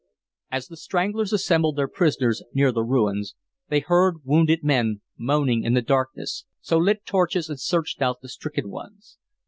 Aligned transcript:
As 0.49 0.67
the 0.67 0.77
"Stranglers" 0.77 1.31
assembled 1.31 1.75
their 1.75 1.87
prisoners 1.87 2.41
near 2.55 2.71
the 2.71 2.81
ruins, 2.81 3.35
they 3.69 3.81
heard 3.81 4.25
wounded 4.25 4.63
men 4.63 5.01
moaning 5.15 5.63
in 5.63 5.75
the 5.75 5.81
darkness, 5.83 6.43
so 6.59 6.79
lit 6.79 7.05
torches 7.05 7.49
and 7.49 7.59
searched 7.59 8.01
out 8.01 8.19
the 8.19 8.29
stricken 8.29 8.71
ones. 8.71 9.19